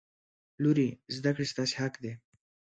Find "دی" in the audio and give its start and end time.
2.03-2.13